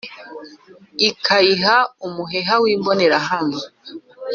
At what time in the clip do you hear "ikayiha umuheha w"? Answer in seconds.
1.09-2.65